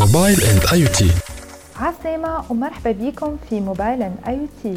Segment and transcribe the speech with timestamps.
[0.00, 1.10] موبايل إند آي تي.
[1.80, 4.74] عسلامة ومرحبا بكم في موبايل ان آي تي.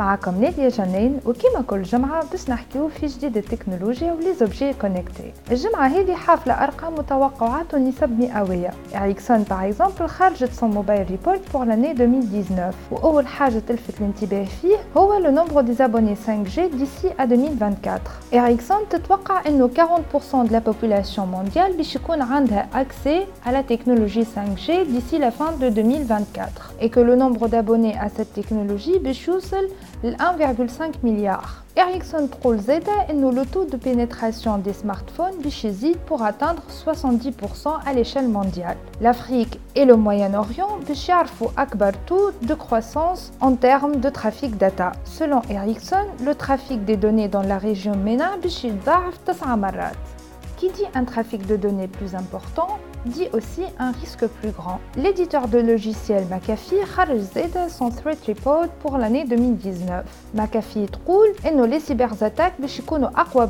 [0.00, 6.14] معكم نادية جنين وكما كل جمعة باش نحكيو في جديد التكنولوجيا وليزوبجي كونيكتي الجمعة هذه
[6.14, 12.74] حافلة أرقام وتوقعات ونسب مئوية إريكسون باغ اكزومبل خرجت سون موبايل ريبورت بور لاني 2019
[12.90, 18.00] وأول حاجة تلفت الانتباه فيه هو لو نومبر دي زابوني 5G ديسي ا 2024
[18.34, 24.24] إريكسون تتوقع أنه 40% de la population mondiale باش يكون عندها accès à la technologie
[24.24, 29.28] 5G d'ici la fin de 2024 et que le nombre d'abonnés à cette technologie باش
[29.28, 29.68] يوصل
[30.04, 31.64] 1,5 milliard.
[31.76, 37.68] Ericsson تقول زادة إنه le taux de pénétration des smartphones باش يزيد pour atteindre 70%
[37.86, 38.76] à l'échelle mondiale.
[39.00, 44.92] L'Afrique et le Moyen-Orient باش يعرفوا أكبر taux de croissance en termes de trafic data.
[45.04, 50.13] Selon Ericsson, le trafic des données dans la région MENA باش يتضاعف 9 مرات.
[50.57, 54.79] qui dit un trafic de données plus important dit aussi un risque plus grand.
[54.95, 60.05] L'éditeur de logiciels McAfee a son threat report pour l'année 2019.
[60.33, 63.47] McAfee trouve et nos les cyberattaques bishikono aqua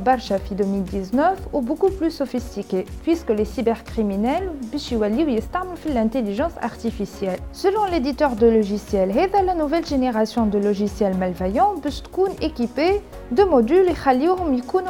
[0.55, 5.27] 2019 ou beaucoup plus sophistiqués puisque les cybercriminels bishiwaliou
[5.93, 7.39] l'intelligence artificielle.
[7.53, 9.13] Selon l'éditeur de logiciels,
[9.45, 12.01] la nouvelle génération de logiciels malveillants bish
[12.41, 13.93] équipée de modules et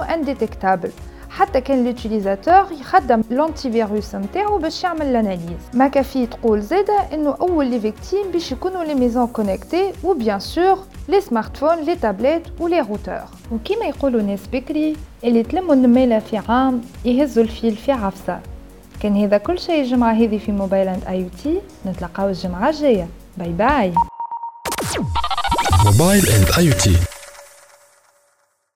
[0.10, 0.92] indétectables.
[1.36, 7.80] حتى كان لوتيليزاتور يخدم لونتيفيروس نتاعو باش يعمل لاناليز ماكافي تقول زاده إنه أول لي
[7.80, 13.86] فيكتيم باش يكونوا لي ميزون كونيكتي وبيان سور لي سمارتفون لي تابلت ولي روتور وكما
[13.86, 18.40] يقولوا ناس بكري اللي تلموا النميلة في عام يهزوا الفيل في عفسة.
[19.00, 23.08] كان هذا كل شيء الجمعه هذه في موبايل اند اي تي نتلاقاو الجمعة الجاية.
[23.38, 23.94] باي باي
[25.86, 27.15] موبايل اند اي تي